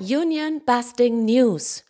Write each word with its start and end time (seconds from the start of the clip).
Union 0.00 0.60
Busting 0.66 1.24
News. 1.24 1.84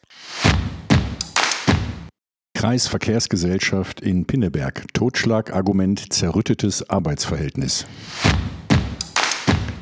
Kreisverkehrsgesellschaft 2.55 4.03
in 4.03 4.27
Pinneberg. 4.27 4.85
Totschlagargument 4.93 6.13
zerrüttetes 6.13 6.91
Arbeitsverhältnis. 6.91 7.87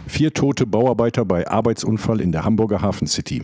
Vier 0.07 0.33
tote 0.33 0.67
Bauarbeiter 0.67 1.25
bei 1.25 1.49
Arbeitsunfall 1.49 2.21
in 2.21 2.31
der 2.31 2.45
Hamburger 2.45 2.81
Hafen 2.81 3.09
City. 3.09 3.43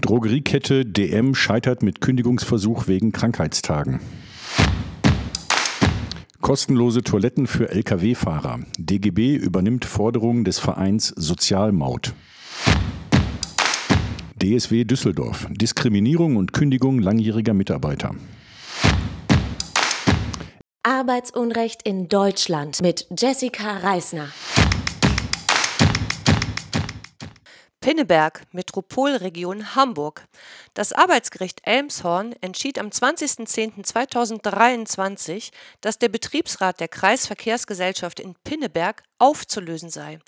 Drogeriekette 0.00 0.86
DM 0.86 1.34
scheitert 1.34 1.82
mit 1.82 2.00
Kündigungsversuch 2.00 2.88
wegen 2.88 3.12
Krankheitstagen. 3.12 4.00
Kostenlose 6.40 7.02
Toiletten 7.02 7.46
für 7.48 7.68
Lkw-Fahrer. 7.68 8.60
DGB 8.78 9.34
übernimmt 9.34 9.84
Forderungen 9.84 10.44
des 10.44 10.58
Vereins 10.58 11.08
Sozialmaut. 11.08 12.14
DSW 14.46 14.84
Düsseldorf. 14.84 15.48
Diskriminierung 15.50 16.36
und 16.36 16.52
Kündigung 16.52 17.00
langjähriger 17.00 17.52
Mitarbeiter. 17.52 18.14
Arbeitsunrecht 20.84 21.82
in 21.82 22.06
Deutschland 22.06 22.80
mit 22.80 23.08
Jessica 23.18 23.78
Reisner. 23.78 24.28
Pinneberg, 27.86 28.42
Metropolregion 28.50 29.76
Hamburg. 29.76 30.26
Das 30.74 30.92
Arbeitsgericht 30.92 31.60
Elmshorn 31.62 32.34
entschied 32.40 32.80
am 32.80 32.88
20.10.2023, 32.88 35.52
dass 35.82 36.00
der 36.00 36.08
Betriebsrat 36.08 36.80
der 36.80 36.88
Kreisverkehrsgesellschaft 36.88 38.18
in 38.18 38.34
Pinneberg 38.42 39.04
aufzulösen 39.20 39.90
sei. 39.90 40.18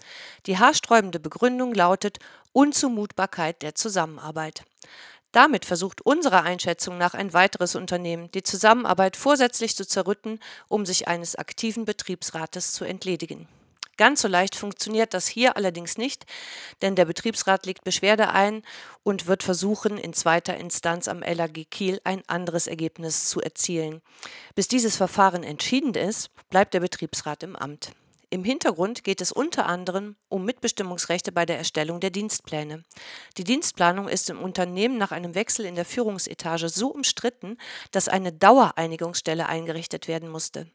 Die 0.46 0.56
haarsträubende 0.56 1.18
Begründung 1.18 1.74
lautet 1.74 2.20
Unzumutbarkeit 2.52 3.60
der 3.62 3.74
Zusammenarbeit. 3.74 4.62
Damit 5.32 5.64
versucht 5.64 6.00
unserer 6.02 6.44
Einschätzung 6.44 6.96
nach 6.96 7.14
ein 7.14 7.32
weiteres 7.32 7.74
Unternehmen, 7.74 8.30
die 8.30 8.44
Zusammenarbeit 8.44 9.16
vorsätzlich 9.16 9.74
zu 9.74 9.84
zerrütten, 9.84 10.38
um 10.68 10.86
sich 10.86 11.08
eines 11.08 11.34
aktiven 11.34 11.86
Betriebsrates 11.86 12.72
zu 12.72 12.84
entledigen. 12.84 13.48
Ganz 13.98 14.22
so 14.22 14.28
leicht 14.28 14.54
funktioniert 14.54 15.12
das 15.12 15.26
hier 15.26 15.56
allerdings 15.56 15.98
nicht, 15.98 16.24
denn 16.82 16.94
der 16.94 17.04
Betriebsrat 17.04 17.66
legt 17.66 17.82
Beschwerde 17.82 18.30
ein 18.30 18.62
und 19.02 19.26
wird 19.26 19.42
versuchen, 19.42 19.98
in 19.98 20.14
zweiter 20.14 20.56
Instanz 20.56 21.08
am 21.08 21.20
LAG 21.20 21.66
Kiel 21.68 22.00
ein 22.04 22.22
anderes 22.28 22.68
Ergebnis 22.68 23.28
zu 23.28 23.42
erzielen. 23.42 24.00
Bis 24.54 24.68
dieses 24.68 24.96
Verfahren 24.96 25.42
entschieden 25.42 25.94
ist, 25.94 26.30
bleibt 26.48 26.74
der 26.74 26.80
Betriebsrat 26.80 27.42
im 27.42 27.56
Amt. 27.56 27.90
Im 28.30 28.44
Hintergrund 28.44 29.04
geht 29.04 29.22
es 29.22 29.32
unter 29.32 29.64
anderem 29.64 30.14
um 30.28 30.44
Mitbestimmungsrechte 30.44 31.32
bei 31.32 31.46
der 31.46 31.56
Erstellung 31.56 31.98
der 31.98 32.10
Dienstpläne. 32.10 32.84
Die 33.38 33.44
Dienstplanung 33.44 34.06
ist 34.06 34.28
im 34.28 34.42
Unternehmen 34.42 34.98
nach 34.98 35.12
einem 35.12 35.34
Wechsel 35.34 35.64
in 35.64 35.76
der 35.76 35.86
Führungsetage 35.86 36.68
so 36.68 36.88
umstritten, 36.88 37.56
dass 37.90 38.06
eine 38.06 38.30
Dauereinigungsstelle 38.30 39.48
eingerichtet 39.48 40.08
werden 40.08 40.28
musste. 40.28 40.70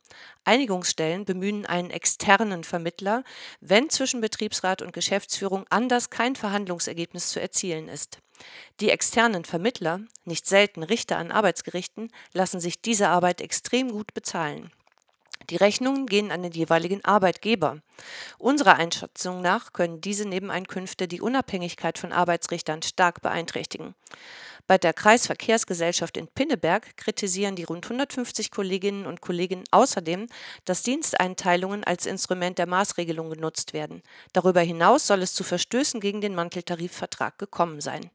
Einigungsstellen 0.45 1.25
bemühen 1.25 1.67
einen 1.67 1.91
externen 1.91 2.63
Vermittler, 2.63 3.23
wenn 3.61 3.87
zwischen 3.91 4.19
Betriebsrat 4.19 4.81
und 4.81 4.91
Geschäftsführung 4.91 5.65
anders 5.69 6.09
kein 6.09 6.35
Verhandlungsergebnis 6.35 7.29
zu 7.29 7.39
erzielen 7.39 7.87
ist. 7.87 8.17
Die 8.79 8.89
externen 8.89 9.45
Vermittler, 9.45 9.99
nicht 10.25 10.47
selten 10.47 10.81
Richter 10.81 11.17
an 11.17 11.31
Arbeitsgerichten, 11.31 12.11
lassen 12.33 12.59
sich 12.59 12.81
diese 12.81 13.09
Arbeit 13.09 13.41
extrem 13.41 13.91
gut 13.91 14.15
bezahlen. 14.15 14.71
Die 15.49 15.57
Rechnungen 15.57 16.05
gehen 16.05 16.31
an 16.31 16.43
den 16.43 16.51
jeweiligen 16.51 17.03
Arbeitgeber. 17.03 17.79
Unserer 18.37 18.75
Einschätzung 18.75 19.41
nach 19.41 19.73
können 19.73 20.01
diese 20.01 20.27
Nebeneinkünfte 20.27 21.07
die 21.07 21.21
Unabhängigkeit 21.21 21.97
von 21.97 22.11
Arbeitsrichtern 22.11 22.81
stark 22.81 23.21
beeinträchtigen. 23.21 23.95
Bei 24.65 24.77
der 24.77 24.93
Kreisverkehrsgesellschaft 24.93 26.15
in 26.15 26.29
Pinneberg 26.29 26.95
kritisieren 26.95 27.57
die 27.57 27.65
rund 27.65 27.85
150 27.85 28.49
Kolleginnen 28.49 29.05
und 29.05 29.19
Kollegen 29.19 29.65
außerdem, 29.71 30.27
dass 30.63 30.83
Diensteinteilungen 30.83 31.83
als 31.83 32.05
Instrument 32.05 32.57
der 32.57 32.67
Maßregelung 32.67 33.29
genutzt 33.29 33.73
werden. 33.73 34.01
Darüber 34.31 34.61
hinaus 34.61 35.05
soll 35.05 35.21
es 35.21 35.33
zu 35.33 35.43
Verstößen 35.43 35.99
gegen 35.99 36.21
den 36.21 36.33
Manteltarifvertrag 36.33 37.37
gekommen 37.37 37.81
sein. 37.81 38.09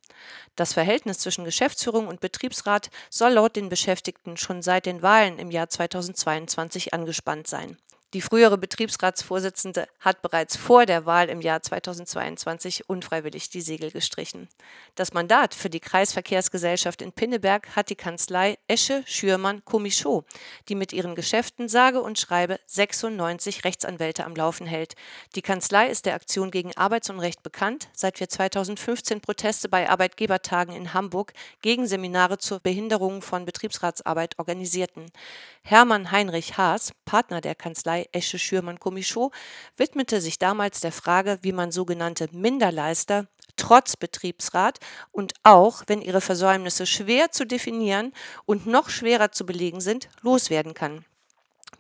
Das 0.57 0.73
Verhältnis 0.73 1.19
zwischen 1.19 1.45
Geschäftsführung 1.45 2.09
und 2.09 2.21
Betriebsrat 2.21 2.89
soll 3.11 3.33
laut 3.33 3.55
den 3.55 3.69
Beschäftigten 3.69 4.39
schon 4.39 4.63
seit 4.63 4.87
den 4.87 5.03
Wahlen 5.03 5.39
im 5.39 5.51
Jahr 5.51 5.69
2022 5.69 6.95
angespannt 7.19 7.47
sein. 7.49 7.77
Die 8.15 8.23
frühere 8.23 8.57
Betriebsratsvorsitzende 8.57 9.87
hat 10.01 10.23
bereits 10.23 10.57
vor 10.57 10.87
der 10.87 11.05
Wahl 11.05 11.29
im 11.29 11.43
Jahr 11.43 11.61
2022 11.61 12.89
unfreiwillig 12.89 13.51
die 13.51 13.61
Segel 13.61 13.91
gestrichen. 13.91 14.49
Das 14.95 15.13
Mandat 15.13 15.55
für 15.55 15.69
die 15.69 15.79
Kreisverkehrsgesellschaft 15.79 17.03
in 17.03 17.13
Pinneberg 17.13 17.77
hat 17.77 17.91
die 17.91 17.97
Kanzlei 17.97 18.57
Esche 18.67 19.03
Schürmann 19.05 19.63
Komischow, 19.67 20.25
die 20.71 20.75
mit 20.75 20.95
ihren 20.95 21.17
Geschäften 21.17 21.69
sage 21.69 22.01
und 22.01 22.19
schreibe 22.19 22.59
96 22.65 23.65
Rechtsanwälte 23.65 24.25
am 24.25 24.35
Laufen 24.35 24.67
hält. 24.67 24.95
Die 25.35 25.43
Kanzlei 25.43 25.91
ist 25.91 26.07
der 26.07 26.15
Aktion 26.15 26.51
gegen 26.51 26.75
Arbeitsunrecht 26.79 27.43
bekannt, 27.43 27.91
seit 27.93 28.21
wir 28.21 28.31
2015 28.31 29.21
Proteste 29.21 29.69
bei 29.69 29.91
Arbeitgebertagen 29.91 30.75
in 30.75 30.95
Hamburg 30.95 31.35
gegen 31.61 31.87
Seminare 31.87 32.39
zur 32.39 32.61
Behinderung 32.61 33.21
von 33.21 33.45
Betriebsratsarbeit 33.45 34.39
organisierten. 34.39 35.13
Hermann 35.61 36.11
Heinrich 36.11 36.57
Haas, 36.57 36.93
Partner 37.05 37.43
der 37.43 37.55
Kanzlei 37.55 37.98
Kanzlei 37.99 38.09
Esche 38.13 38.39
Schürmann 38.39 38.79
Komischow 38.79 39.33
widmete 39.77 40.21
sich 40.21 40.39
damals 40.39 40.81
der 40.81 40.93
Frage, 40.93 41.39
wie 41.43 41.53
man 41.53 41.73
sogenannte 41.73 42.29
Minderleister 42.33 43.27
trotz 43.57 43.97
Betriebsrat 43.97 44.79
und 45.11 45.35
auch, 45.43 45.83
wenn 45.89 46.01
ihre 46.01 46.21
Versäumnisse 46.21 46.87
schwer 46.87 47.33
zu 47.33 47.45
definieren 47.45 48.13
und 48.47 48.67
noch 48.67 48.89
schwerer 48.89 49.33
zu 49.33 49.45
belegen 49.45 49.81
sind, 49.81 50.09
loswerden 50.23 50.75
kann. 50.75 51.05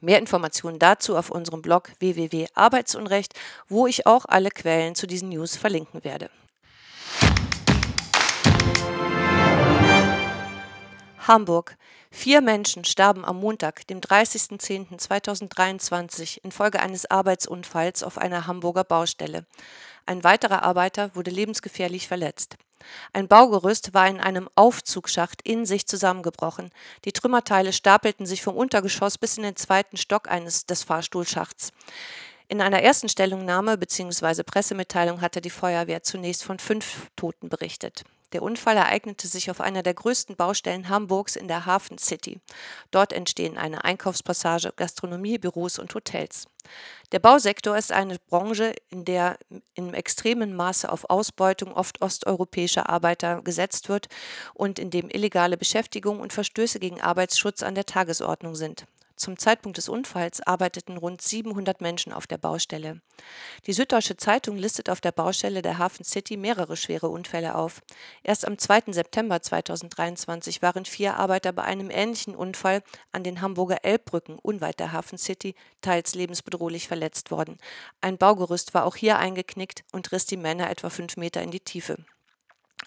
Mehr 0.01 0.19
Informationen 0.19 0.79
dazu 0.79 1.17
auf 1.17 1.31
unserem 1.31 1.63
Blog 1.63 1.91
www.arbeitsunrecht, 2.01 3.35
wo 3.69 3.87
ich 3.87 4.07
auch 4.07 4.25
alle 4.27 4.51
Quellen 4.51 4.95
zu 4.95 5.07
diesen 5.07 5.29
News 5.29 5.57
verlinken 5.57 6.03
werde. 6.05 6.31
Hamburg. 11.29 11.77
Vier 12.11 12.41
Menschen 12.41 12.85
starben 12.85 13.25
am 13.25 13.39
Montag, 13.39 13.87
dem 13.87 14.01
30.10.2023, 14.01 16.41
infolge 16.43 16.81
eines 16.81 17.09
Arbeitsunfalls 17.11 18.03
auf 18.03 18.19
einer 18.19 18.47
Hamburger 18.47 18.85
Baustelle. 18.85 19.45
Ein 20.07 20.25
weiterer 20.25 20.63
Arbeiter 20.63 21.15
wurde 21.15 21.31
lebensgefährlich 21.31 22.09
verletzt. 22.09 22.57
Ein 23.13 23.29
Baugerüst 23.29 23.93
war 23.93 24.09
in 24.09 24.21
einem 24.21 24.49
Aufzugsschacht 24.55 25.43
in 25.43 25.67
sich 25.67 25.87
zusammengebrochen. 25.87 26.71
Die 27.05 27.13
Trümmerteile 27.13 27.75
stapelten 27.75 28.25
sich 28.25 28.43
vom 28.43 28.57
Untergeschoss 28.57 29.19
bis 29.19 29.37
in 29.37 29.43
den 29.43 29.57
zweiten 29.57 29.99
Stock 29.99 30.31
eines 30.31 30.65
des 30.65 30.83
Fahrstuhlschachts. 30.83 31.73
In 32.49 32.63
einer 32.63 32.83
ersten 32.83 33.11
Stellungnahme 33.11 33.77
bzw. 33.77 34.43
Pressemitteilung 34.43 35.21
hatte 35.21 35.43
die 35.43 35.51
Feuerwehr 35.51 36.03
zunächst 36.03 36.43
von 36.43 36.59
fünf 36.59 37.11
Toten 37.15 37.51
berichtet. 37.51 38.05
Der 38.33 38.43
Unfall 38.43 38.77
ereignete 38.77 39.27
sich 39.27 39.51
auf 39.51 39.61
einer 39.61 39.83
der 39.83 39.95
größten 39.95 40.37
Baustellen 40.37 40.89
Hamburgs 40.89 41.35
in 41.35 41.49
der 41.49 41.65
Hafen 41.65 41.97
City. 41.97 42.41
Dort 42.91 43.13
entstehen 43.13 43.57
eine 43.57 43.85
Einkaufspassage, 43.85 44.73
Gastronomie, 44.77 45.39
Büros 45.39 45.79
und 45.79 45.95
Hotels. 45.95 46.47
Der 47.13 47.21
Bausektor 47.21 47.79
ist 47.79 47.91
eine 47.91 48.19
Branche, 48.29 48.75
in 48.91 49.07
der 49.07 49.39
in 49.75 49.95
extremem 49.95 50.55
Maße 50.55 50.93
auf 50.93 51.09
Ausbeutung 51.09 51.73
oft 51.73 52.03
osteuropäischer 52.03 52.91
Arbeiter 52.91 53.41
gesetzt 53.41 53.89
wird 53.89 54.09
und 54.53 54.79
in 54.79 54.91
dem 54.91 55.09
illegale 55.09 55.57
Beschäftigung 55.57 56.21
und 56.21 56.35
Verstöße 56.35 56.81
gegen 56.81 57.01
Arbeitsschutz 57.01 57.63
an 57.63 57.75
der 57.75 57.87
Tagesordnung 57.87 58.55
sind. 58.55 58.85
Zum 59.19 59.37
Zeitpunkt 59.37 59.79
des 59.79 59.89
Unfalls 59.89 60.41
arbeiteten 60.47 60.97
rund 60.97 61.21
700 61.21 61.81
Menschen 61.81 62.13
auf 62.13 62.29
der 62.29 62.39
Baustelle. 62.39 63.01
Die 63.67 63.73
Süddeutsche 63.73 64.17
Zeitung 64.17 64.57
listet 64.57 64.89
auf 64.89 65.01
der 65.01 65.11
Baustelle 65.11 65.61
der 65.61 65.79
Hafen 65.79 66.05
City 66.05 66.37
mehrere 66.37 66.77
schwere 66.77 67.09
Unfälle 67.09 67.57
auf. 67.57 67.83
Erst 68.23 68.47
am 68.47 68.59
2. 68.59 68.93
September 68.93 69.43
2023 69.43 70.63
waren 70.63 70.85
vier 70.85 71.17
Arbeiter 71.17 71.53
bei 71.53 71.65
einem 71.65 71.91
ähnlichen 71.91 72.37
Unfall 72.37 72.85
an 73.11 73.25
den 73.25 73.41
Hamburger 73.41 73.85
Elbbrücken 73.85 74.39
unweit 74.39 74.79
der 74.79 74.93
Hafen 74.93 75.19
City 75.19 75.57
teils 75.81 76.15
lebensbedrohlich 76.15 76.87
verletzt 76.87 77.33
worden. 77.33 77.59
Ein 78.01 78.19
Baugerüst 78.19 78.73
war 78.73 78.85
auch 78.85 78.95
hier 78.95 79.19
eingeknickt 79.19 79.83
und 79.91 80.13
riss 80.13 80.27
die 80.27 80.37
Männer 80.37 80.71
etwa 80.71 80.91
fünf 80.91 81.17
Meter 81.17 81.43
in 81.43 81.51
die 81.51 81.59
Tiefe. 81.59 81.97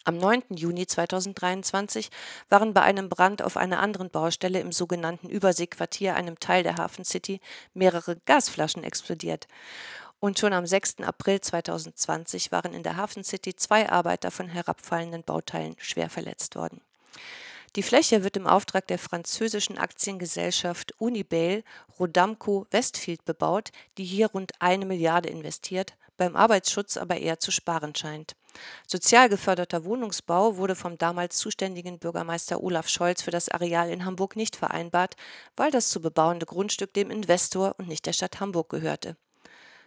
Am 0.04 0.18
9. 0.18 0.44
Juni 0.56 0.88
2023 0.88 2.10
waren 2.50 2.74
bei 2.74 2.82
einem 2.82 3.08
Brand 3.08 3.42
auf 3.42 3.56
einer 3.56 3.80
anderen 3.80 4.10
Baustelle 4.10 4.60
im 4.60 4.72
sogenannten 4.72 5.30
Überseequartier, 5.30 6.16
einem 6.16 6.40
Teil 6.40 6.64
der 6.64 6.78
Hafen 6.78 7.06
City, 7.06 7.40
mehrere 7.74 8.16
Gasflaschen 8.26 8.84
explodiert. 8.84 9.48
Und 10.20 10.40
schon 10.40 10.54
am 10.54 10.66
6. 10.66 11.02
April 11.02 11.42
2020 11.42 12.52
waren 12.52 12.74
in 12.74 12.84
der 12.84 12.96
Hafen 12.96 13.24
City 13.24 13.56
zwei 13.56 13.90
Arbeiter 13.90 14.32
von 14.32 14.48
herabfallenden 14.48 15.24
Bauteilen 15.24 15.76
schwer 15.80 16.10
verletzt 16.10 16.56
worden. 16.56 16.82
Die 17.76 17.84
Fläche 17.84 18.24
wird 18.24 18.36
im 18.36 18.48
Auftrag 18.48 18.88
der 18.88 19.00
französischen 19.00 19.78
Aktiengesellschaft 19.78 20.94
Unibail 21.00 21.64
Rodamco 22.00 22.68
Westfield 22.70 23.24
bebaut, 23.24 23.72
die 23.98 24.04
hier 24.04 24.28
rund 24.28 24.52
eine 24.60 24.86
Milliarde 24.86 25.30
investiert, 25.30 25.96
beim 26.18 26.36
Arbeitsschutz 26.36 26.98
aber 26.98 27.18
eher 27.18 27.40
zu 27.40 27.50
sparen 27.50 27.96
scheint. 27.96 28.36
Sozial 28.88 29.30
geförderter 29.30 29.86
Wohnungsbau 29.86 30.58
wurde 30.58 30.76
vom 30.76 30.98
damals 30.98 31.38
zuständigen 31.38 32.00
Bürgermeister 32.00 32.62
Olaf 32.62 32.88
Scholz 32.88 33.22
für 33.22 33.32
das 33.32 33.50
Areal 33.50 33.90
in 33.90 34.06
Hamburg 34.06 34.36
nicht 34.36 34.56
vereinbart, 34.56 35.16
weil 35.56 35.72
das 35.72 35.90
zu 35.90 36.02
bebauende 36.02 36.46
Grundstück 36.46 36.94
dem 36.94 37.12
Investor 37.12 37.76
und 37.78 37.88
nicht 37.88 38.06
der 38.06 38.14
Stadt 38.14 38.40
Hamburg 38.40 38.70
gehörte. 38.70 39.16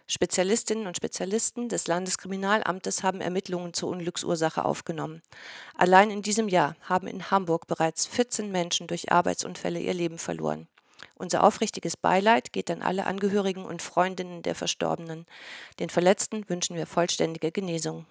Spezialistinnen 0.07 0.85
und 0.85 0.97
Spezialisten 0.97 1.67
des 1.67 1.87
Landeskriminalamtes 1.87 3.01
haben 3.01 3.21
Ermittlungen 3.21 3.73
zur 3.73 3.89
Unglücksursache 3.89 4.63
aufgenommen. 4.63 5.23
Allein 5.75 6.11
in 6.11 6.21
diesem 6.21 6.47
Jahr 6.47 6.75
haben 6.81 7.07
in 7.07 7.31
Hamburg 7.31 7.65
bereits 7.65 8.05
14 8.05 8.51
Menschen 8.51 8.85
durch 8.85 9.11
Arbeitsunfälle 9.11 9.79
ihr 9.79 9.95
Leben 9.95 10.19
verloren. 10.19 10.67
Unser 11.15 11.43
aufrichtiges 11.43 11.97
Beileid 11.97 12.53
geht 12.53 12.69
an 12.69 12.83
alle 12.83 13.07
Angehörigen 13.07 13.65
und 13.65 13.81
Freundinnen 13.81 14.43
der 14.43 14.53
Verstorbenen. 14.53 15.25
Den 15.79 15.89
Verletzten 15.89 16.47
wünschen 16.49 16.75
wir 16.75 16.85
vollständige 16.85 17.51
Genesung. 17.51 18.05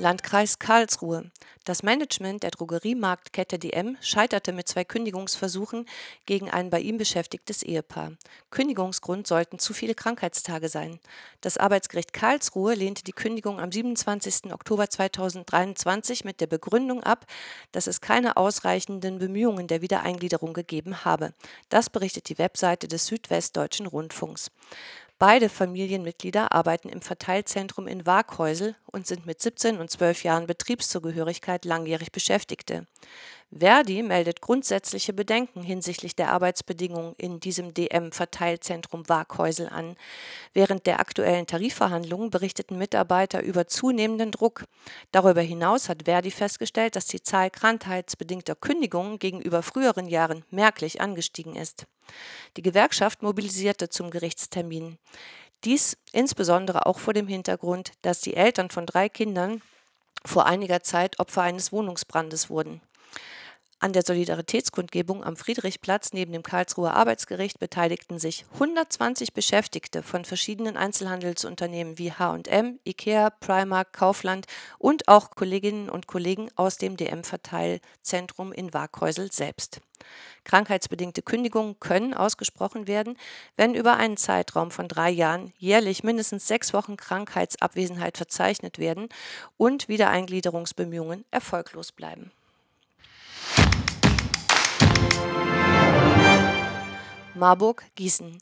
Landkreis 0.00 0.60
Karlsruhe. 0.60 1.28
Das 1.64 1.82
Management 1.82 2.44
der 2.44 2.52
Drogeriemarktkette 2.52 3.58
DM 3.58 3.96
scheiterte 4.00 4.52
mit 4.52 4.68
zwei 4.68 4.84
Kündigungsversuchen 4.84 5.86
gegen 6.24 6.48
ein 6.48 6.70
bei 6.70 6.78
ihm 6.78 6.98
beschäftigtes 6.98 7.64
Ehepaar. 7.64 8.12
Kündigungsgrund 8.50 9.26
sollten 9.26 9.58
zu 9.58 9.74
viele 9.74 9.96
Krankheitstage 9.96 10.68
sein. 10.68 11.00
Das 11.40 11.58
Arbeitsgericht 11.58 12.12
Karlsruhe 12.12 12.74
lehnte 12.74 13.02
die 13.02 13.12
Kündigung 13.12 13.58
am 13.58 13.72
27. 13.72 14.52
Oktober 14.52 14.88
2023 14.88 16.24
mit 16.24 16.40
der 16.40 16.46
Begründung 16.46 17.02
ab, 17.02 17.26
dass 17.72 17.88
es 17.88 18.00
keine 18.00 18.36
ausreichenden 18.36 19.18
Bemühungen 19.18 19.66
der 19.66 19.82
Wiedereingliederung 19.82 20.54
gegeben 20.54 21.04
habe. 21.04 21.34
Das 21.70 21.90
berichtet 21.90 22.28
die 22.28 22.38
Webseite 22.38 22.86
des 22.86 23.06
Südwestdeutschen 23.06 23.86
Rundfunks. 23.86 24.52
Beide 25.18 25.48
Familienmitglieder 25.48 26.52
arbeiten 26.52 26.88
im 26.88 27.02
Verteilzentrum 27.02 27.88
in 27.88 28.06
Waaghäusel 28.06 28.76
und 28.86 29.08
sind 29.08 29.26
mit 29.26 29.42
17 29.42 29.80
und 29.80 29.90
12 29.90 30.22
Jahren 30.22 30.46
Betriebszugehörigkeit 30.46 31.64
langjährig 31.64 32.12
Beschäftigte. 32.12 32.86
Verdi 33.50 34.02
meldet 34.02 34.42
grundsätzliche 34.42 35.14
Bedenken 35.14 35.62
hinsichtlich 35.62 36.14
der 36.14 36.30
Arbeitsbedingungen 36.32 37.14
in 37.16 37.40
diesem 37.40 37.72
DM-Verteilzentrum 37.72 39.08
Waaghäusel 39.08 39.70
an. 39.70 39.96
Während 40.52 40.86
der 40.86 41.00
aktuellen 41.00 41.46
Tarifverhandlungen 41.46 42.28
berichteten 42.28 42.76
Mitarbeiter 42.76 43.42
über 43.42 43.66
zunehmenden 43.66 44.32
Druck. 44.32 44.64
Darüber 45.12 45.40
hinaus 45.40 45.88
hat 45.88 46.04
Verdi 46.04 46.30
festgestellt, 46.30 46.94
dass 46.94 47.06
die 47.06 47.22
Zahl 47.22 47.50
krankheitsbedingter 47.50 48.54
Kündigungen 48.54 49.18
gegenüber 49.18 49.62
früheren 49.62 50.08
Jahren 50.08 50.44
merklich 50.50 51.00
angestiegen 51.00 51.56
ist. 51.56 51.86
Die 52.58 52.62
Gewerkschaft 52.62 53.22
mobilisierte 53.22 53.88
zum 53.88 54.10
Gerichtstermin. 54.10 54.98
Dies 55.64 55.96
insbesondere 56.12 56.84
auch 56.84 56.98
vor 56.98 57.14
dem 57.14 57.26
Hintergrund, 57.26 57.92
dass 58.02 58.20
die 58.20 58.34
Eltern 58.34 58.68
von 58.68 58.84
drei 58.84 59.08
Kindern 59.08 59.62
vor 60.24 60.44
einiger 60.44 60.82
Zeit 60.82 61.18
Opfer 61.18 61.42
eines 61.42 61.72
Wohnungsbrandes 61.72 62.50
wurden. 62.50 62.82
An 63.80 63.92
der 63.92 64.02
Solidaritätskundgebung 64.04 65.22
am 65.22 65.36
Friedrichplatz 65.36 66.12
neben 66.12 66.32
dem 66.32 66.42
Karlsruher 66.42 66.94
Arbeitsgericht 66.94 67.60
beteiligten 67.60 68.18
sich 68.18 68.44
120 68.54 69.32
Beschäftigte 69.32 70.02
von 70.02 70.24
verschiedenen 70.24 70.76
Einzelhandelsunternehmen 70.76 71.96
wie 71.96 72.10
H&M, 72.10 72.80
Ikea, 72.84 73.30
Primark, 73.30 73.92
Kaufland 73.92 74.46
und 74.78 75.06
auch 75.06 75.30
Kolleginnen 75.30 75.90
und 75.90 76.08
Kollegen 76.08 76.48
aus 76.56 76.78
dem 76.78 76.96
DM-Verteilzentrum 76.96 78.52
in 78.52 78.74
Waaghäusel 78.74 79.30
selbst. 79.30 79.80
Krankheitsbedingte 80.42 81.22
Kündigungen 81.22 81.78
können 81.78 82.14
ausgesprochen 82.14 82.88
werden, 82.88 83.16
wenn 83.56 83.74
über 83.74 83.96
einen 83.96 84.16
Zeitraum 84.16 84.72
von 84.72 84.88
drei 84.88 85.10
Jahren 85.10 85.52
jährlich 85.56 86.02
mindestens 86.02 86.48
sechs 86.48 86.72
Wochen 86.72 86.96
Krankheitsabwesenheit 86.96 88.16
verzeichnet 88.16 88.80
werden 88.80 89.08
und 89.56 89.86
Wiedereingliederungsbemühungen 89.86 91.24
erfolglos 91.30 91.92
bleiben. 91.92 92.32
Marburg-Gießen. 97.34 98.38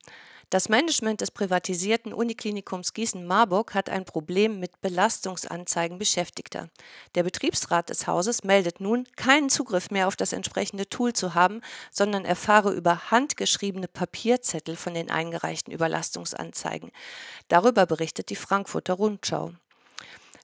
Das 0.49 0.69
Management 0.69 1.21
des 1.21 1.33
privatisierten 1.33 2.13
Uniklinikums 2.13 2.95
Gießen-Marburg 2.95 3.75
hat 3.75 3.91
ein 3.91 4.05
Problem 4.05 4.61
mit 4.61 4.81
Belastungsanzeigen 4.81 5.99
Beschäftigter. 5.99 6.71
Der 7.17 7.25
Betriebsrat 7.25 7.91
des 7.91 8.07
Hauses 8.07 8.45
meldet 8.45 8.81
nun, 8.81 9.09
keinen 9.17 9.51
Zugriff 9.51 9.91
mehr 9.91 10.07
auf 10.07 10.15
das 10.15 10.33
entsprechende 10.33 10.89
Tool 10.89 11.13
zu 11.13 11.35
haben, 11.35 11.63
sondern 11.91 12.25
erfahre 12.25 12.73
über 12.73 13.11
handgeschriebene 13.11 13.89
Papierzettel 13.89 14.77
von 14.77 14.95
den 14.95 15.11
eingereichten 15.11 15.73
Überlastungsanzeigen. 15.73 16.93
Darüber 17.49 17.85
berichtet 17.85 18.31
die 18.31 18.37
Frankfurter 18.37 18.95
Rundschau. 18.95 19.53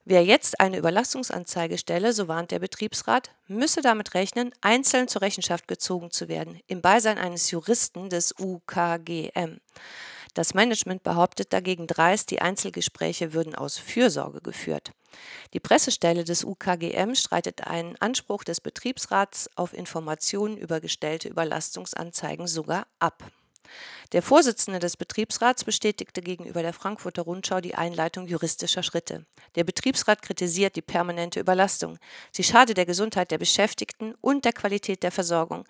Wer 0.04 0.24
jetzt 0.24 0.58
eine 0.58 0.78
Überlastungsanzeige 0.78 1.78
stelle, 1.78 2.12
so 2.12 2.26
warnt 2.26 2.50
der 2.50 2.58
Betriebsrat, 2.58 3.30
müsse 3.46 3.82
damit 3.82 4.14
rechnen, 4.14 4.52
einzeln 4.60 5.06
zur 5.06 5.22
Rechenschaft 5.22 5.68
gezogen 5.68 6.10
zu 6.10 6.26
werden, 6.26 6.58
im 6.66 6.82
Beisein 6.82 7.18
eines 7.18 7.52
Juristen 7.52 8.10
des 8.10 8.34
UKGM. 8.36 9.60
Das 10.34 10.54
Management 10.54 11.04
behauptet 11.04 11.52
dagegen 11.52 11.86
dreist, 11.86 12.32
die 12.32 12.40
Einzelgespräche 12.40 13.32
würden 13.32 13.54
aus 13.54 13.78
Fürsorge 13.78 14.40
geführt. 14.40 14.90
Die 15.52 15.60
Pressestelle 15.60 16.24
des 16.24 16.42
UKGM 16.42 17.14
streitet 17.14 17.66
einen 17.66 17.96
Anspruch 18.00 18.42
des 18.42 18.60
Betriebsrats 18.60 19.50
auf 19.54 19.72
Informationen 19.72 20.56
über 20.56 20.80
gestellte 20.80 21.28
Überlastungsanzeigen 21.28 22.48
sogar 22.48 22.88
ab. 22.98 23.22
Der 24.12 24.22
Vorsitzende 24.22 24.78
des 24.78 24.96
Betriebsrats 24.96 25.64
bestätigte 25.64 26.20
gegenüber 26.20 26.62
der 26.62 26.72
Frankfurter 26.72 27.22
Rundschau 27.22 27.60
die 27.60 27.74
Einleitung 27.74 28.26
juristischer 28.26 28.82
Schritte. 28.82 29.24
Der 29.54 29.64
Betriebsrat 29.64 30.20
kritisiert 30.20 30.76
die 30.76 30.82
permanente 30.82 31.40
Überlastung. 31.40 31.98
Sie 32.30 32.44
schade 32.44 32.74
der 32.74 32.86
Gesundheit 32.86 33.30
der 33.30 33.38
Beschäftigten 33.38 34.14
und 34.20 34.44
der 34.44 34.52
Qualität 34.52 35.02
der 35.02 35.12
Versorgung. 35.12 35.64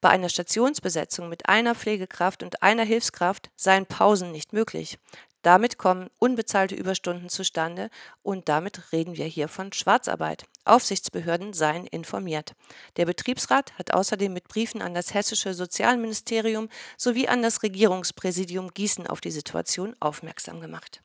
Bei 0.00 0.10
einer 0.10 0.28
Stationsbesetzung 0.28 1.28
mit 1.28 1.48
einer 1.48 1.74
Pflegekraft 1.74 2.42
und 2.42 2.62
einer 2.62 2.84
Hilfskraft 2.84 3.50
seien 3.56 3.86
Pausen 3.86 4.32
nicht 4.32 4.52
möglich. 4.52 4.98
Damit 5.42 5.78
kommen 5.78 6.10
unbezahlte 6.18 6.74
Überstunden 6.74 7.28
zustande 7.28 7.90
und 8.22 8.48
damit 8.48 8.92
reden 8.92 9.16
wir 9.16 9.26
hier 9.26 9.48
von 9.48 9.72
Schwarzarbeit. 9.72 10.44
Aufsichtsbehörden 10.64 11.52
seien 11.52 11.86
informiert. 11.86 12.54
Der 12.96 13.06
Betriebsrat 13.06 13.78
hat 13.78 13.94
außerdem 13.94 14.32
mit 14.32 14.48
Briefen 14.48 14.82
an 14.82 14.94
das 14.94 15.14
hessische 15.14 15.54
Sozialministerium 15.54 16.68
sowie 16.96 17.28
an 17.28 17.42
das 17.42 17.62
Regierungspräsidium 17.62 18.74
Gießen 18.74 19.06
auf 19.06 19.20
die 19.20 19.30
Situation 19.30 19.94
aufmerksam 20.00 20.60
gemacht. 20.60 21.02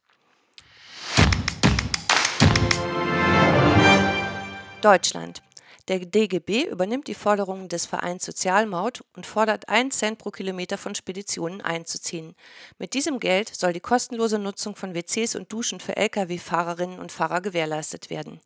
Deutschland. 4.82 5.42
Der 5.90 6.00
DGB 6.00 6.64
übernimmt 6.64 7.10
die 7.10 7.14
Forderungen 7.14 7.68
des 7.68 7.86
Vereins 7.86 8.24
Sozialmaut 8.24 9.04
und 9.18 9.26
fordert 9.26 9.68
1 9.68 9.98
Cent 9.98 10.18
pro 10.18 10.32
Kilometer 10.32 10.78
von 10.78 10.96
Speditionen 10.96 11.60
einzuziehen. 11.60 12.36
Mit 12.80 12.94
diesem 12.94 13.20
Geld 13.20 13.54
soll 13.54 13.74
die 13.74 13.82
kostenlose 13.82 14.40
Nutzung 14.40 14.78
von 14.78 14.96
WCs 14.96 15.36
und 15.36 15.52
Duschen 15.52 15.82
für 15.82 15.98
Lkw-Fahrerinnen 15.98 17.00
und 17.00 17.12
Fahrer 17.12 17.42
gewährleistet 17.42 18.10
werden. 18.10 18.40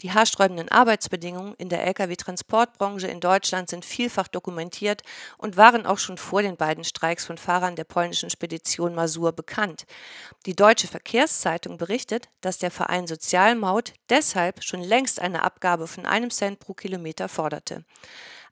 Die 0.00 0.12
haarsträubenden 0.12 0.70
Arbeitsbedingungen 0.70 1.52
in 1.58 1.68
der 1.68 1.86
Lkw-Transportbranche 1.86 3.08
in 3.08 3.20
Deutschland 3.20 3.68
sind 3.68 3.84
vielfach 3.84 4.28
dokumentiert 4.28 5.02
und 5.36 5.58
waren 5.58 5.84
auch 5.84 5.98
schon 5.98 6.16
vor 6.16 6.40
den 6.40 6.56
beiden 6.56 6.84
Streiks 6.84 7.26
von 7.26 7.36
Fahrern 7.36 7.76
der 7.76 7.84
polnischen 7.84 8.30
Spedition 8.30 8.94
Masur 8.94 9.32
bekannt. 9.32 9.84
Die 10.46 10.56
Deutsche 10.56 10.88
Verkehrszeitung 10.88 11.76
berichtet, 11.76 12.30
dass 12.40 12.56
der 12.56 12.70
Verein 12.70 13.06
Sozialmaut 13.06 13.92
deshalb 14.08 14.64
schon 14.64 14.80
längst 14.80 15.20
eine 15.20 15.42
Abgabe 15.42 15.86
von 15.86 16.06
einem 16.06 16.30
Cent 16.30 16.60
pro 16.60 16.77
Kilometer 16.78 17.28
forderte. 17.28 17.84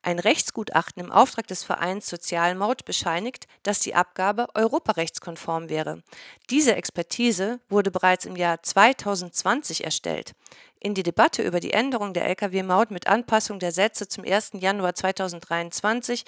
Ein 0.02 0.18
Rechtsgutachten 0.18 1.02
im 1.02 1.10
Auftrag 1.10 1.48
des 1.48 1.64
Vereins 1.64 2.08
Sozialmaut 2.08 2.84
bescheinigt, 2.84 3.48
dass 3.62 3.80
die 3.80 3.94
Abgabe 3.94 4.46
europarechtskonform 4.54 5.68
wäre. 5.68 6.02
Diese 6.50 6.76
Expertise 6.76 7.58
wurde 7.68 7.90
bereits 7.90 8.24
im 8.24 8.36
Jahr 8.36 8.62
2020 8.62 9.82
erstellt. 9.82 10.34
In 10.78 10.94
die 10.94 11.02
Debatte 11.02 11.42
über 11.42 11.58
die 11.58 11.72
Änderung 11.72 12.12
der 12.12 12.26
Lkw-Maut 12.26 12.92
mit 12.92 13.08
Anpassung 13.08 13.58
der 13.58 13.72
Sätze 13.72 14.06
zum 14.06 14.24
1. 14.24 14.52
Januar 14.60 14.94
2023 14.94 16.24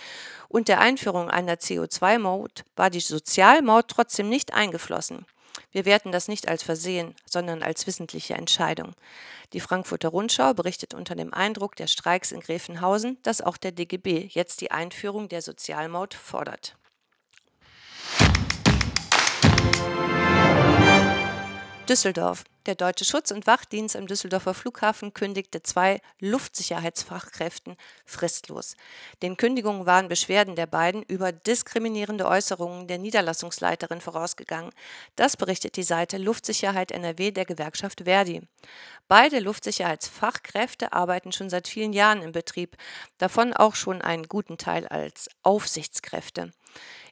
und 0.48 0.66
der 0.66 0.80
Einführung 0.80 1.30
einer 1.30 1.54
CO2-Maut 1.54 2.64
war 2.74 2.90
die 2.90 2.98
Sozialmaut 2.98 3.86
trotzdem 3.88 4.28
nicht 4.28 4.54
eingeflossen. 4.54 5.26
Wir 5.70 5.84
werten 5.84 6.12
das 6.12 6.28
nicht 6.28 6.48
als 6.48 6.62
Versehen, 6.62 7.14
sondern 7.26 7.62
als 7.62 7.86
wissentliche 7.86 8.34
Entscheidung. 8.34 8.94
Die 9.52 9.60
Frankfurter 9.60 10.08
Rundschau 10.08 10.54
berichtet 10.54 10.94
unter 10.94 11.14
dem 11.14 11.34
Eindruck 11.34 11.76
der 11.76 11.86
Streiks 11.86 12.32
in 12.32 12.40
Gräfenhausen, 12.40 13.18
dass 13.22 13.42
auch 13.42 13.58
der 13.58 13.72
DGB 13.72 14.28
jetzt 14.30 14.62
die 14.62 14.70
Einführung 14.70 15.28
der 15.28 15.42
Sozialmaut 15.42 16.14
fordert. 16.14 16.76
Düsseldorf. 21.86 22.44
Der 22.68 22.74
Deutsche 22.74 23.06
Schutz- 23.06 23.30
und 23.30 23.46
Wachdienst 23.46 23.96
am 23.96 24.06
Düsseldorfer 24.06 24.52
Flughafen 24.52 25.14
kündigte 25.14 25.62
zwei 25.62 26.02
Luftsicherheitsfachkräften 26.20 27.78
fristlos. 28.04 28.76
Den 29.22 29.38
Kündigungen 29.38 29.86
waren 29.86 30.08
Beschwerden 30.08 30.54
der 30.54 30.66
beiden 30.66 31.02
über 31.02 31.32
diskriminierende 31.32 32.28
Äußerungen 32.28 32.86
der 32.86 32.98
Niederlassungsleiterin 32.98 34.02
vorausgegangen. 34.02 34.70
Das 35.16 35.38
berichtet 35.38 35.76
die 35.76 35.82
Seite 35.82 36.18
Luftsicherheit 36.18 36.92
NRW 36.92 37.30
der 37.30 37.46
Gewerkschaft 37.46 38.02
Verdi. 38.04 38.42
Beide 39.08 39.38
Luftsicherheitsfachkräfte 39.38 40.92
arbeiten 40.92 41.32
schon 41.32 41.48
seit 41.48 41.68
vielen 41.68 41.94
Jahren 41.94 42.20
im 42.20 42.32
Betrieb, 42.32 42.76
davon 43.16 43.54
auch 43.54 43.76
schon 43.76 44.02
einen 44.02 44.24
guten 44.24 44.58
Teil 44.58 44.86
als 44.86 45.30
Aufsichtskräfte. 45.42 46.52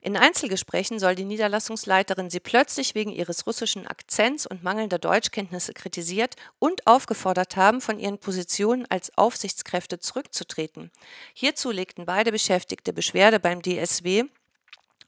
In 0.01 0.17
Einzelgesprächen 0.17 0.99
soll 0.99 1.15
die 1.15 1.25
Niederlassungsleiterin 1.25 2.31
sie 2.31 2.41
plötzlich 2.41 2.95
wegen 2.95 3.11
ihres 3.11 3.47
russischen 3.47 3.87
Akzents 3.87 4.47
und 4.47 4.63
mangelnder 4.63 4.99
Deutschkenntnisse 4.99 5.46
kritisiert 5.75 6.37
und 6.59 6.87
aufgefordert 6.87 7.57
haben, 7.57 7.81
von 7.81 7.99
ihren 7.99 8.19
Positionen 8.19 8.87
als 8.91 9.17
Aufsichtskräfte 9.17 9.99
zurückzutreten. 9.99 10.91
Hierzu 11.35 11.71
legten 11.71 12.07
beide 12.07 12.33
Beschäftigte 12.33 12.93
Beschwerde 12.93 13.41
beim 13.41 13.63
DSW 13.63 14.25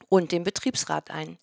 und 0.09 0.31
dem 0.31 0.43
Betriebsrat 0.43 1.11
ein. 1.11 1.37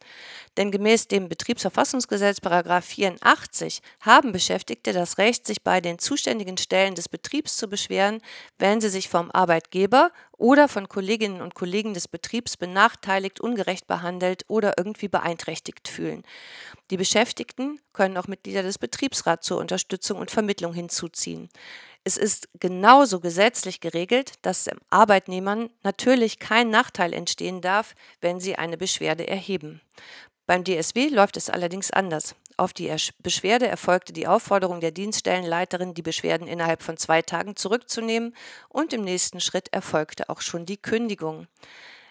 Denn 0.57 0.71
gemäß 0.71 1.09
dem 1.09 1.29
Betriebsverfassungsgesetz 1.29 2.41
84 2.41 3.81
haben 4.01 4.33
Beschäftigte 4.33 4.93
das 4.93 5.19
Recht, 5.19 5.47
sich 5.47 5.63
bei 5.63 5.81
den 5.81 5.99
zuständigen 5.99 6.57
Stellen 6.59 6.95
des 6.95 7.09
Betriebs 7.09 7.57
zu 7.57 7.69
beschweren, 7.69 8.21
wenn 8.59 8.81
sie 8.81 8.89
sich 8.89 9.09
vom 9.09 9.31
Arbeitgeber 9.31 10.11
oder 10.33 10.69
von 10.69 10.89
Kolleginnen 10.89 11.41
und 11.41 11.55
Kollegen 11.55 11.95
des 11.95 12.09
Betriebs 12.09 12.57
benachteiligt, 12.57 13.41
ungerecht 13.41 13.87
behandelt 13.87 14.45
oder 14.49 14.75
irgendwie 14.77 15.09
beeinträchtigt 15.09 15.89
fühlen. 15.89 16.23
Die 16.91 16.97
Beschäftigten 16.97 17.81
können 17.93 18.17
auch 18.17 18.29
Mitglieder 18.29 18.63
des 18.63 18.79
Betriebsrats 18.79 19.47
zur 19.47 19.59
Unterstützung 19.59 20.19
und 20.19 20.31
Vermittlung 20.31 20.73
hinzuziehen. 20.75 21.49
Es 22.07 22.17
ist 22.17 22.49
genauso 22.61 23.19
gesetzlich 23.19 23.81
geregelt, 23.81 24.35
dass 24.43 24.71
Arbeitnehmern 24.91 25.71
natürlich 25.83 26.39
kein 26.39 26.71
Nachteil 26.71 27.13
entstehen 27.13 27.61
darf, 27.61 27.97
wenn 28.21 28.39
sie 28.39 28.55
eine 28.55 28.77
Beschwerde 28.77 29.27
erheben. 29.27 29.81
Beim 30.47 30.63
DSW 30.63 31.09
läuft 31.09 31.37
es 31.37 31.51
allerdings 31.51 31.91
anders. 31.91 32.37
Auf 32.57 32.73
die 32.73 32.95
Beschwerde 33.25 33.67
erfolgte 33.67 34.13
die 34.13 34.29
Aufforderung 34.29 34.79
der 34.79 34.93
Dienststellenleiterin, 34.93 35.95
die 35.95 36.03
Beschwerden 36.03 36.47
innerhalb 36.47 36.85
von 36.85 36.97
zwei 36.97 37.23
Tagen 37.23 37.57
zurückzunehmen, 37.57 38.37
und 38.69 38.93
im 38.93 39.03
nächsten 39.03 39.41
Schritt 39.41 39.73
erfolgte 39.73 40.29
auch 40.29 40.43
schon 40.43 40.65
die 40.65 40.77
Kündigung. 40.77 41.49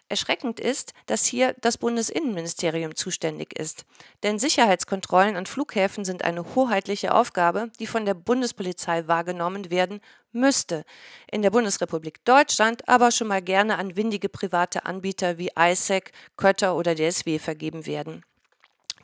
Erschreckend 0.08 0.60
ist, 0.60 0.94
dass 1.08 1.26
hier 1.26 1.56
das 1.62 1.80
Bundesinnenministerium 1.80 2.96
zuständig 2.96 3.58
ist. 3.58 3.86
Denn 4.22 4.38
Sicherheitskontrollen 4.38 5.36
an 5.36 5.48
Flughäfen 5.48 6.06
sind 6.06 6.24
eine 6.24 6.54
hoheitliche 6.54 7.14
Aufgabe, 7.14 7.72
die 7.80 7.88
von 7.88 8.06
der 8.06 8.14
Bundespolizei 8.14 9.08
wahrgenommen 9.08 9.72
werden 9.72 10.02
müsste. 10.32 10.86
In 11.32 11.42
der 11.42 11.50
Bundesrepublik 11.50 12.24
Deutschland 12.24 12.88
aber 12.88 13.10
schon 13.10 13.28
mal 13.28 13.42
gerne 13.42 13.80
an 13.80 13.96
windige 13.96 14.30
private 14.30 14.86
Anbieter 14.86 15.40
wie 15.40 15.50
ISEC, 15.58 16.12
Kötter 16.38 16.76
oder 16.76 16.94
DSW 16.94 17.40
vergeben 17.40 17.88
werden. 17.88 18.24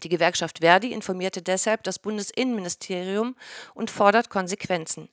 Die 0.04 0.10
Gewerkschaft 0.10 0.60
Verdi 0.60 0.92
informierte 0.92 1.42
deshalb 1.42 1.84
das 1.84 2.00
Bundesinnenministerium 2.00 3.36
und 3.74 3.92
fordert 3.92 4.30
Konsequenzen. 4.30 5.10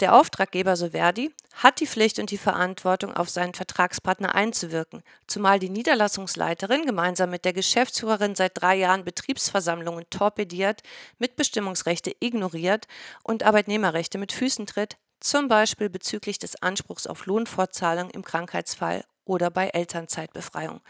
Der 0.00 0.14
Auftraggeber, 0.14 0.76
so 0.76 0.90
Verdi, 0.90 1.32
hat 1.54 1.80
die 1.80 1.86
Pflicht 1.86 2.18
und 2.18 2.30
die 2.30 2.38
Verantwortung, 2.38 3.14
auf 3.14 3.28
seinen 3.28 3.54
Vertragspartner 3.54 4.34
einzuwirken, 4.34 5.02
zumal 5.26 5.58
die 5.58 5.70
Niederlassungsleiterin 5.70 6.86
gemeinsam 6.86 7.30
mit 7.30 7.44
der 7.44 7.52
Geschäftsführerin 7.52 8.34
seit 8.34 8.60
drei 8.60 8.76
Jahren 8.76 9.04
Betriebsversammlungen 9.04 10.04
torpediert, 10.10 10.82
Mitbestimmungsrechte 11.18 12.12
ignoriert 12.20 12.86
und 13.24 13.42
Arbeitnehmerrechte 13.42 14.18
mit 14.18 14.32
Füßen 14.32 14.66
tritt, 14.66 14.96
zum 15.20 15.48
Beispiel 15.48 15.90
bezüglich 15.90 16.38
des 16.38 16.62
Anspruchs 16.62 17.06
auf 17.06 17.26
Lohnfortzahlung 17.26 18.10
im 18.10 18.24
Krankheitsfall 18.24 19.04
oder 19.24 19.50
bei 19.50 19.68
Elternzeitbefreiung. 19.68 20.80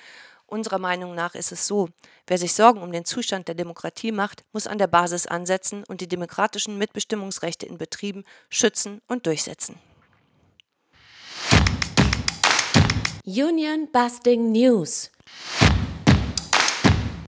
Unserer 0.50 0.78
Meinung 0.78 1.14
nach 1.14 1.34
ist 1.34 1.52
es 1.52 1.66
so, 1.66 1.90
wer 2.26 2.38
sich 2.38 2.54
Sorgen 2.54 2.80
um 2.80 2.90
den 2.90 3.04
Zustand 3.04 3.48
der 3.48 3.54
Demokratie 3.54 4.12
macht, 4.12 4.44
muss 4.54 4.66
an 4.66 4.78
der 4.78 4.86
Basis 4.86 5.26
ansetzen 5.26 5.84
und 5.84 6.00
die 6.00 6.08
demokratischen 6.08 6.78
Mitbestimmungsrechte 6.78 7.66
in 7.66 7.76
Betrieben 7.76 8.24
schützen 8.48 9.02
und 9.08 9.26
durchsetzen. 9.26 9.78
Union 13.26 13.92
Busting 13.92 14.50
News 14.50 15.10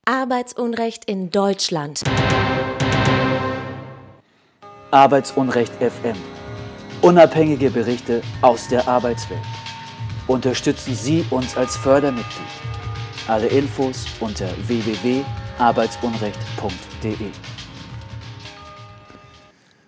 Arbeitsunrecht 0.06 1.04
in 1.04 1.28
Deutschland 1.28 2.02
Arbeitsunrecht 4.92 5.74
FM 5.74 6.16
Unabhängige 7.02 7.70
Berichte 7.70 8.22
aus 8.40 8.66
der 8.68 8.88
Arbeitswelt. 8.88 9.40
Unterstützen 10.26 10.94
Sie 10.94 11.26
uns 11.30 11.54
als 11.54 11.76
Fördermitglied 11.76 12.70
alle 13.30 13.46
Infos 13.46 14.06
unter 14.18 14.50
www.arbeitsunrecht.de. 14.66 17.59